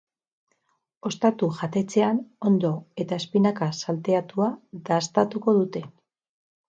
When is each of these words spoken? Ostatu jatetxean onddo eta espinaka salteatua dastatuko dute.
Ostatu 1.09 1.49
jatetxean 1.57 2.23
onddo 2.51 2.71
eta 3.05 3.21
espinaka 3.25 3.69
salteatua 3.85 4.49
dastatuko 4.91 5.55
dute. 5.63 5.85